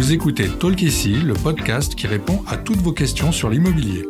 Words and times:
Vous 0.00 0.14
écoutez 0.14 0.48
Talk 0.48 0.80
ici, 0.80 1.12
le 1.12 1.34
podcast 1.34 1.94
qui 1.94 2.06
répond 2.06 2.42
à 2.48 2.56
toutes 2.56 2.78
vos 2.78 2.94
questions 2.94 3.32
sur 3.32 3.50
l'immobilier. 3.50 4.08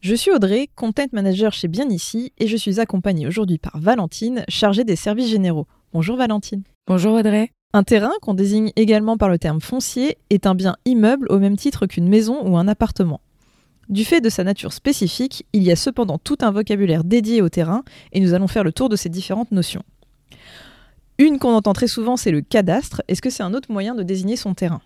Je 0.00 0.14
suis 0.14 0.30
Audrey, 0.30 0.68
content 0.76 1.06
manager 1.10 1.52
chez 1.52 1.66
Bien 1.66 1.88
Ici, 1.88 2.32
et 2.38 2.46
je 2.46 2.56
suis 2.56 2.78
accompagnée 2.78 3.26
aujourd'hui 3.26 3.58
par 3.58 3.80
Valentine, 3.80 4.44
chargée 4.46 4.84
des 4.84 4.94
services 4.94 5.28
généraux. 5.28 5.66
Bonjour 5.92 6.16
Valentine. 6.16 6.62
Bonjour 6.86 7.14
Audrey. 7.14 7.50
Un 7.72 7.82
terrain, 7.82 8.12
qu'on 8.22 8.34
désigne 8.34 8.70
également 8.76 9.16
par 9.16 9.28
le 9.28 9.40
terme 9.40 9.60
foncier, 9.60 10.18
est 10.30 10.46
un 10.46 10.54
bien 10.54 10.76
immeuble 10.84 11.26
au 11.30 11.40
même 11.40 11.56
titre 11.56 11.86
qu'une 11.86 12.08
maison 12.08 12.48
ou 12.48 12.56
un 12.56 12.68
appartement. 12.68 13.20
Du 13.90 14.04
fait 14.04 14.20
de 14.20 14.28
sa 14.30 14.44
nature 14.44 14.72
spécifique, 14.72 15.44
il 15.52 15.64
y 15.64 15.72
a 15.72 15.76
cependant 15.76 16.16
tout 16.16 16.38
un 16.42 16.52
vocabulaire 16.52 17.02
dédié 17.02 17.42
au 17.42 17.48
terrain, 17.48 17.82
et 18.12 18.20
nous 18.20 18.34
allons 18.34 18.46
faire 18.46 18.62
le 18.62 18.72
tour 18.72 18.88
de 18.88 18.94
ces 18.94 19.08
différentes 19.08 19.50
notions. 19.50 19.82
Une 21.18 21.40
qu'on 21.40 21.54
entend 21.54 21.72
très 21.72 21.88
souvent, 21.88 22.16
c'est 22.16 22.30
le 22.30 22.40
cadastre. 22.40 23.02
Est-ce 23.08 23.20
que 23.20 23.30
c'est 23.30 23.42
un 23.42 23.52
autre 23.52 23.72
moyen 23.72 23.96
de 23.96 24.04
désigner 24.04 24.36
son 24.36 24.54
terrain? 24.54 24.80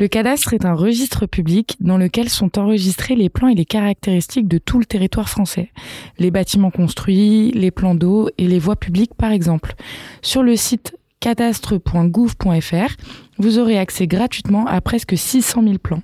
Le 0.00 0.08
cadastre 0.08 0.54
est 0.54 0.64
un 0.64 0.72
registre 0.72 1.26
public 1.26 1.76
dans 1.80 1.98
lequel 1.98 2.30
sont 2.30 2.58
enregistrés 2.58 3.14
les 3.14 3.28
plans 3.28 3.48
et 3.48 3.54
les 3.54 3.66
caractéristiques 3.66 4.48
de 4.48 4.58
tout 4.58 4.78
le 4.78 4.86
territoire 4.86 5.28
français. 5.28 5.70
Les 6.18 6.30
bâtiments 6.30 6.70
construits, 6.70 7.50
les 7.52 7.70
plans 7.70 7.94
d'eau 7.94 8.30
et 8.38 8.48
les 8.48 8.58
voies 8.58 8.76
publiques 8.76 9.14
par 9.14 9.32
exemple. 9.32 9.74
Sur 10.22 10.42
le 10.42 10.56
site 10.56 10.96
cadastre.gouv.fr, 11.20 12.96
vous 13.38 13.58
aurez 13.58 13.78
accès 13.78 14.06
gratuitement 14.06 14.66
à 14.66 14.80
presque 14.80 15.16
600 15.16 15.62
000 15.62 15.78
plans. 15.78 16.02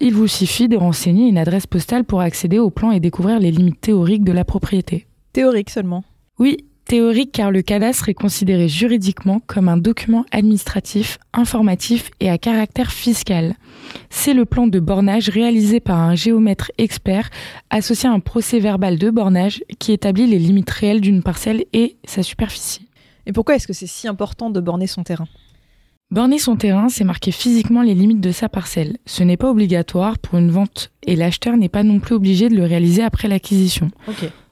Il 0.00 0.14
vous 0.14 0.28
suffit 0.28 0.68
de 0.68 0.76
renseigner 0.76 1.28
une 1.28 1.38
adresse 1.38 1.66
postale 1.66 2.04
pour 2.04 2.20
accéder 2.20 2.58
aux 2.58 2.70
plans 2.70 2.92
et 2.92 3.00
découvrir 3.00 3.38
les 3.38 3.50
limites 3.50 3.80
théoriques 3.80 4.24
de 4.24 4.32
la 4.32 4.44
propriété. 4.44 5.06
Théorique 5.32 5.70
seulement 5.70 6.04
Oui, 6.38 6.58
théorique 6.86 7.32
car 7.32 7.50
le 7.50 7.62
cadastre 7.62 8.08
est 8.08 8.14
considéré 8.14 8.68
juridiquement 8.68 9.40
comme 9.46 9.68
un 9.68 9.76
document 9.76 10.24
administratif, 10.30 11.18
informatif 11.32 12.10
et 12.20 12.30
à 12.30 12.38
caractère 12.38 12.92
fiscal. 12.92 13.54
C'est 14.10 14.34
le 14.34 14.44
plan 14.44 14.66
de 14.66 14.80
bornage 14.80 15.28
réalisé 15.28 15.80
par 15.80 15.98
un 15.98 16.14
géomètre 16.14 16.70
expert 16.78 17.30
associé 17.70 18.08
à 18.08 18.12
un 18.12 18.20
procès 18.20 18.58
verbal 18.58 18.98
de 18.98 19.10
bornage 19.10 19.62
qui 19.78 19.92
établit 19.92 20.26
les 20.26 20.38
limites 20.38 20.70
réelles 20.70 21.00
d'une 21.00 21.22
parcelle 21.22 21.64
et 21.72 21.96
sa 22.04 22.22
superficie. 22.22 22.88
Et 23.26 23.32
pourquoi 23.32 23.54
est-ce 23.54 23.66
que 23.66 23.72
c'est 23.72 23.86
si 23.86 24.08
important 24.08 24.50
de 24.50 24.60
borner 24.60 24.86
son 24.86 25.02
terrain? 25.02 25.28
Borner 26.12 26.38
son 26.38 26.56
terrain, 26.56 26.90
c'est 26.90 27.04
marquer 27.04 27.32
physiquement 27.32 27.80
les 27.80 27.94
limites 27.94 28.20
de 28.20 28.32
sa 28.32 28.50
parcelle. 28.50 28.98
Ce 29.06 29.22
n'est 29.22 29.38
pas 29.38 29.50
obligatoire 29.50 30.18
pour 30.18 30.38
une 30.38 30.50
vente 30.50 30.92
et 31.06 31.16
l'acheteur 31.16 31.56
n'est 31.56 31.70
pas 31.70 31.84
non 31.84 32.00
plus 32.00 32.14
obligé 32.14 32.50
de 32.50 32.54
le 32.54 32.64
réaliser 32.64 33.02
après 33.02 33.28
l'acquisition. 33.28 33.90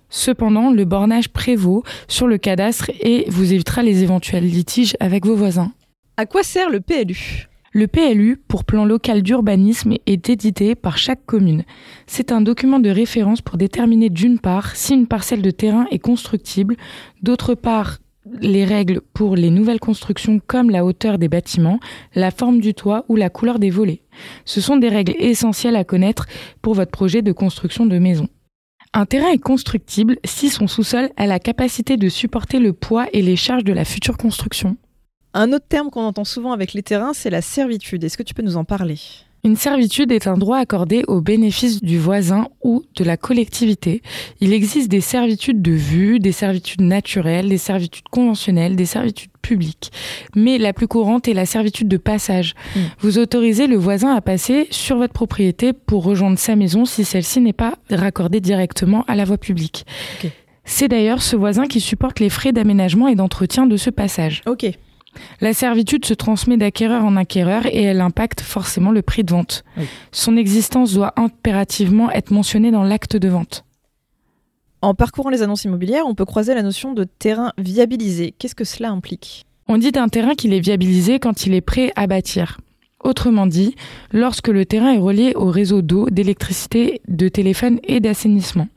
Cependant, 0.09 0.71
le 0.71 0.85
bornage 0.87 1.29
prévaut 1.29 1.85
sur 2.09 2.27
le 2.27 2.39
cadastre 2.39 2.91
et 3.01 3.27
vous 3.29 3.53
évitera 3.53 3.83
les 3.83 4.03
éventuels 4.03 4.47
litiges 4.47 4.97
avec 5.01 5.27
vos 5.27 5.37
voisins. 5.37 5.73
À 6.17 6.25
quoi 6.25 6.43
sert 6.43 6.71
le 6.71 6.81
PLU 6.81 7.49
Le 7.73 7.87
PLU, 7.87 8.39
pour 8.49 8.65
plan 8.65 8.87
local 8.87 9.23
d'urbanisme, 9.23 9.97
est 10.07 10.31
édité 10.31 10.75
par 10.75 10.97
chaque 10.97 11.27
commune. 11.27 11.65
C'est 12.07 12.33
un 12.33 12.41
document 12.41 12.81
de 12.81 12.89
référence 12.89 13.43
pour 13.43 13.59
déterminer 13.59 14.09
d'une 14.09 14.39
part 14.39 14.75
si 14.77 14.95
une 14.95 15.07
parcelle 15.07 15.43
de 15.43 15.51
terrain 15.51 15.87
est 15.91 15.99
constructible, 15.99 16.77
d'autre 17.23 17.55
part 17.55 17.99
les 18.41 18.64
règles 18.64 19.00
pour 19.14 19.36
les 19.36 19.50
nouvelles 19.50 19.81
constructions 19.81 20.41
comme 20.47 20.70
la 20.70 20.84
hauteur 20.84 21.19
des 21.19 21.28
bâtiments, 21.28 21.81
la 22.14 22.31
forme 22.31 22.61
du 22.61 22.75
toit 22.75 23.05
ou 23.09 23.17
la 23.17 23.31
couleur 23.31 23.59
des 23.59 23.70
volets. 23.70 24.03
Ce 24.45 24.61
sont 24.61 24.77
des 24.77 24.89
règles 24.89 25.14
essentielles 25.19 25.77
à 25.77 25.84
connaître 25.84 26.27
pour 26.62 26.75
votre 26.75 26.91
projet 26.91 27.22
de 27.22 27.33
construction 27.33 27.87
de 27.87 27.98
maison. 27.98 28.28
Un 28.92 29.06
terrain 29.06 29.31
est 29.31 29.39
constructible 29.39 30.19
si 30.25 30.50
son 30.50 30.67
sous-sol 30.67 31.11
a 31.17 31.27
la 31.27 31.39
capacité 31.39 31.97
de 31.97 32.09
supporter 32.09 32.59
le 32.59 32.72
poids 32.72 33.06
et 33.12 33.22
les 33.22 33.37
charges 33.37 33.64
de 33.64 33.72
la 33.72 33.84
future 33.84 34.17
construction. 34.17 34.77
Un 35.33 35.53
autre 35.53 35.67
terme 35.69 35.91
qu'on 35.91 36.03
entend 36.03 36.25
souvent 36.25 36.50
avec 36.50 36.72
les 36.72 36.83
terrains, 36.83 37.12
c'est 37.12 37.31
la 37.31 37.41
servitude. 37.41 38.03
Est-ce 38.03 38.19
que 38.19 38.25
tu 38.25 38.34
peux 38.34 38.43
nous 38.43 38.56
en 38.56 38.65
parler? 38.65 38.99
Une 39.43 39.56
servitude 39.56 40.12
est 40.12 40.27
un 40.27 40.37
droit 40.37 40.59
accordé 40.59 41.03
au 41.09 41.21
bénéfice 41.21 41.83
du 41.83 41.99
voisin 41.99 42.49
ou 42.62 42.83
de 42.97 43.05
la 43.05 43.17
collectivité. 43.17 44.03
Il 44.41 44.53
existe 44.53 44.89
des 44.91 45.01
servitudes 45.01 45.62
de 45.62 45.73
vue, 45.73 46.19
des 46.19 46.33
servitudes 46.33 46.83
naturelles, 46.83 47.49
des 47.49 47.59
servitudes 47.59 48.09
conventionnelles, 48.11 48.77
des 48.77 48.87
servitudes 48.87 49.31
publiques. 49.41 49.93
Mais 50.37 50.59
la 50.59 50.75
plus 50.75 50.89
courante 50.89 51.27
est 51.27 51.33
la 51.33 51.47
servitude 51.47 51.89
de 51.89 51.97
passage. 51.97 52.55
Mm. 52.77 52.81
Vous 53.00 53.19
autorisez 53.19 53.67
le 53.67 53.77
voisin 53.77 54.15
à 54.15 54.21
passer 54.21 54.69
sur 54.71 54.99
votre 54.99 55.15
propriété 55.15 55.73
pour 55.73 56.05
rejoindre 56.05 56.39
sa 56.39 56.55
maison 56.55 56.84
si 56.84 57.05
celle-ci 57.05 57.41
n'est 57.41 57.55
pas 57.55 57.75
raccordée 57.91 58.41
directement 58.41 59.05
à 59.09 59.17
la 59.17 59.25
voie 59.25 59.39
publique. 59.39 59.87
C'est 60.65 60.89
d'ailleurs 60.89 61.23
ce 61.23 61.34
voisin 61.34 61.67
qui 61.67 61.81
supporte 61.81 62.21
les 62.21 62.29
frais 62.29 62.53
d'aménagement 62.53 63.09
et 63.09 63.15
d'entretien 63.15 63.67
de 63.67 63.77
ce 63.77 63.91
passage. 63.91 64.43
Ok. 64.47 64.71
La 65.41 65.53
servitude 65.53 66.04
se 66.04 66.15
transmet 66.15 66.56
d'acquéreur 66.56 67.04
en 67.04 67.16
acquéreur 67.16 67.66
et 67.66 67.82
elle 67.82 68.00
impacte 68.00 68.41
forcément 68.41 68.93
le 68.93 69.03
prix 69.03 69.25
de 69.25 69.31
vente. 69.32 69.65
Oui. 69.76 69.87
Son 70.12 70.37
existence 70.37 70.94
doit 70.94 71.12
impérativement 71.16 72.10
être 72.10 72.31
mentionnée 72.31 72.71
dans 72.71 72.84
l'acte 72.84 73.16
de 73.16 73.28
vente. 73.28 73.65
En 74.82 74.94
parcourant 74.94 75.31
les 75.31 75.43
annonces 75.43 75.65
immobilières, 75.65 76.06
on 76.06 76.15
peut 76.15 76.25
croiser 76.25 76.54
la 76.54 76.62
notion 76.62 76.94
de 76.94 77.04
terrain 77.04 77.53
viabilisé. 77.59 78.34
Qu'est-ce 78.38 78.54
que 78.54 78.65
cela 78.65 78.91
implique? 78.91 79.44
On 79.69 79.78
dit 79.78 79.93
d'un 79.93 80.09
terrain 80.09 80.34
qu'il 80.34 80.54
est 80.54 80.60
viabilisé 80.60 81.19
quand 81.19 81.47
il 81.47 81.54
est 81.54 81.60
prêt 81.60 81.93
à 81.97 82.06
bâtir. 82.06 82.59
Autrement 83.03 83.47
dit, 83.47 83.75
lorsque 84.12 84.49
le 84.49 84.65
terrain 84.66 84.93
est 84.93 84.99
relié 84.99 85.32
au 85.34 85.47
réseau 85.47 85.81
d'eau, 85.81 86.09
d'électricité, 86.10 87.00
de 87.09 87.28
téléphone 87.28 87.78
et 87.84 88.00
d'assainissement. 88.00 88.69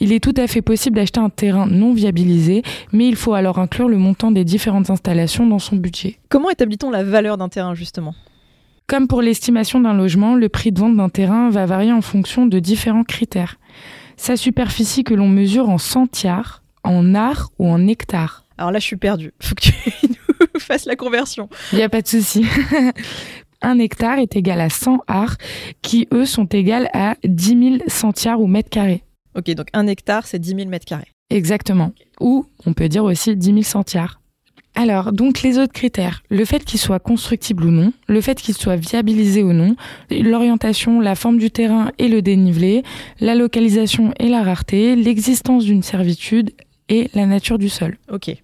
Il 0.00 0.12
est 0.12 0.20
tout 0.20 0.34
à 0.36 0.46
fait 0.46 0.62
possible 0.62 0.96
d'acheter 0.96 1.20
un 1.20 1.30
terrain 1.30 1.66
non 1.66 1.92
viabilisé, 1.92 2.62
mais 2.92 3.06
il 3.06 3.16
faut 3.16 3.34
alors 3.34 3.58
inclure 3.58 3.88
le 3.88 3.98
montant 3.98 4.30
des 4.30 4.44
différentes 4.44 4.90
installations 4.90 5.46
dans 5.46 5.58
son 5.58 5.76
budget. 5.76 6.18
Comment 6.28 6.50
établit-on 6.50 6.90
la 6.90 7.04
valeur 7.04 7.36
d'un 7.38 7.48
terrain 7.48 7.74
justement? 7.74 8.14
Comme 8.86 9.06
pour 9.06 9.22
l'estimation 9.22 9.78
d'un 9.80 9.94
logement, 9.94 10.34
le 10.34 10.48
prix 10.48 10.72
de 10.72 10.80
vente 10.80 10.96
d'un 10.96 11.08
terrain 11.08 11.48
va 11.50 11.64
varier 11.64 11.92
en 11.92 12.00
fonction 12.00 12.46
de 12.46 12.58
différents 12.58 13.04
critères. 13.04 13.56
Sa 14.16 14.36
superficie 14.36 15.04
que 15.04 15.14
l'on 15.14 15.28
mesure 15.28 15.68
en 15.68 15.78
centiares, 15.78 16.62
en 16.82 17.14
arts 17.14 17.50
ou 17.58 17.68
en 17.68 17.86
hectares. 17.86 18.44
Alors 18.58 18.72
là, 18.72 18.78
je 18.78 18.84
suis 18.84 18.96
perdue. 18.96 19.32
Faut 19.40 19.54
que 19.54 19.62
tu 19.62 19.72
nous 20.54 20.60
fasses 20.60 20.86
la 20.86 20.96
conversion. 20.96 21.48
Il 21.72 21.76
n'y 21.76 21.84
a 21.84 21.88
pas 21.88 22.02
de 22.02 22.08
souci. 22.08 22.44
Un 23.62 23.78
hectare 23.78 24.18
est 24.18 24.36
égal 24.36 24.60
à 24.60 24.70
100 24.70 25.00
arts, 25.06 25.36
qui 25.82 26.08
eux 26.12 26.24
sont 26.24 26.46
égales 26.46 26.88
à 26.94 27.16
10 27.24 27.78
000 27.78 27.88
centiares 27.88 28.40
ou 28.40 28.46
mètres 28.46 28.70
carrés. 28.70 29.04
Ok, 29.36 29.50
donc 29.50 29.68
un 29.72 29.86
hectare, 29.86 30.26
c'est 30.26 30.38
10 30.38 30.54
000 30.56 30.68
mètres 30.68 30.86
carrés. 30.86 31.08
Exactement. 31.30 31.92
Ou 32.20 32.46
on 32.66 32.72
peut 32.72 32.88
dire 32.88 33.04
aussi 33.04 33.36
10 33.36 33.46
000 33.46 33.62
centiares. 33.62 34.20
Alors, 34.74 35.12
donc 35.12 35.42
les 35.42 35.58
autres 35.58 35.72
critères, 35.72 36.22
le 36.30 36.44
fait 36.44 36.64
qu'il 36.64 36.78
soit 36.78 37.00
constructible 37.00 37.64
ou 37.64 37.70
non, 37.70 37.92
le 38.06 38.20
fait 38.20 38.40
qu'il 38.40 38.54
soit 38.54 38.76
viabilisé 38.76 39.42
ou 39.42 39.52
non, 39.52 39.74
l'orientation, 40.10 41.00
la 41.00 41.16
forme 41.16 41.38
du 41.38 41.50
terrain 41.50 41.90
et 41.98 42.08
le 42.08 42.22
dénivelé, 42.22 42.84
la 43.20 43.34
localisation 43.34 44.14
et 44.20 44.28
la 44.28 44.42
rareté, 44.42 44.94
l'existence 44.94 45.64
d'une 45.64 45.82
servitude 45.82 46.52
et 46.88 47.10
la 47.14 47.26
nature 47.26 47.58
du 47.58 47.68
sol. 47.68 47.98
Ok. 48.10 48.36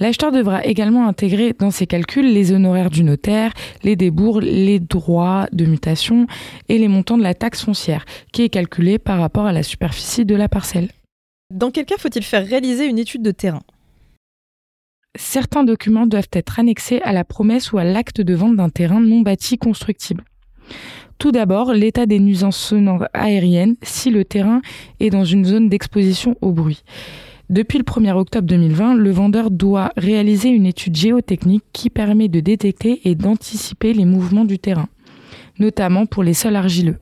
L'acheteur 0.00 0.32
devra 0.32 0.64
également 0.64 1.06
intégrer 1.06 1.54
dans 1.58 1.70
ses 1.70 1.86
calculs 1.86 2.32
les 2.32 2.52
honoraires 2.52 2.90
du 2.90 3.04
notaire, 3.04 3.52
les 3.82 3.96
débours, 3.96 4.40
les 4.40 4.80
droits 4.80 5.46
de 5.52 5.64
mutation 5.64 6.26
et 6.68 6.78
les 6.78 6.88
montants 6.88 7.18
de 7.18 7.22
la 7.22 7.34
taxe 7.34 7.64
foncière, 7.64 8.04
qui 8.32 8.42
est 8.42 8.48
calculée 8.48 8.98
par 8.98 9.18
rapport 9.18 9.46
à 9.46 9.52
la 9.52 9.62
superficie 9.62 10.24
de 10.24 10.34
la 10.34 10.48
parcelle. 10.48 10.90
Dans 11.52 11.70
quel 11.70 11.86
cas 11.86 11.96
faut-il 11.98 12.22
faire 12.22 12.46
réaliser 12.46 12.86
une 12.86 12.98
étude 12.98 13.22
de 13.22 13.30
terrain? 13.30 13.62
Certains 15.16 15.64
documents 15.64 16.06
doivent 16.06 16.28
être 16.32 16.60
annexés 16.60 17.00
à 17.02 17.12
la 17.12 17.24
promesse 17.24 17.72
ou 17.72 17.78
à 17.78 17.84
l'acte 17.84 18.20
de 18.20 18.34
vente 18.34 18.56
d'un 18.56 18.68
terrain 18.68 19.00
non 19.00 19.20
bâti 19.20 19.58
constructible. 19.58 20.24
Tout 21.18 21.32
d'abord, 21.32 21.72
l'état 21.72 22.06
des 22.06 22.20
nuisances 22.20 22.58
sonores 22.58 23.06
aériennes 23.12 23.74
si 23.82 24.10
le 24.10 24.24
terrain 24.24 24.60
est 25.00 25.10
dans 25.10 25.24
une 25.24 25.44
zone 25.44 25.68
d'exposition 25.68 26.36
au 26.40 26.52
bruit. 26.52 26.84
Depuis 27.50 27.78
le 27.78 27.84
1er 27.84 28.12
octobre 28.12 28.46
2020, 28.46 28.94
le 28.96 29.10
vendeur 29.10 29.50
doit 29.50 29.92
réaliser 29.96 30.50
une 30.50 30.66
étude 30.66 30.94
géotechnique 30.94 31.64
qui 31.72 31.88
permet 31.88 32.28
de 32.28 32.40
détecter 32.40 33.00
et 33.04 33.14
d'anticiper 33.14 33.94
les 33.94 34.04
mouvements 34.04 34.44
du 34.44 34.58
terrain, 34.58 34.88
notamment 35.58 36.04
pour 36.04 36.22
les 36.22 36.34
sols 36.34 36.56
argileux. 36.56 36.98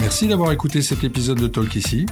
Merci 0.00 0.26
d'avoir 0.26 0.52
écouté 0.52 0.82
cet 0.82 1.04
épisode 1.04 1.40
de 1.40 1.46
Talk 1.46 1.76
ici. 1.76 2.06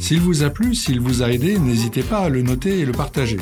S'il 0.00 0.20
vous 0.20 0.44
a 0.44 0.50
plu, 0.50 0.74
s'il 0.74 1.00
vous 1.00 1.22
a 1.22 1.30
aidé, 1.30 1.58
n'hésitez 1.58 2.02
pas 2.02 2.18
à 2.18 2.28
le 2.28 2.42
noter 2.42 2.80
et 2.80 2.84
le 2.84 2.92
partager. 2.92 3.38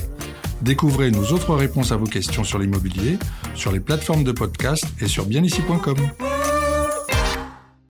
Découvrez 0.63 1.11
nos 1.11 1.25
autres 1.33 1.55
réponses 1.55 1.93
à 1.93 1.97
vos 1.97 2.07
questions 2.07 2.45
sur 2.45 2.59
l'immobilier, 2.59 3.19
sur 3.55 3.73
les 3.73 3.81
plateformes 3.81 4.25
de 4.25 4.33
podcast 4.33 4.87
et 5.01 5.07
sur 5.07 5.27
bienici.com. 5.27 5.97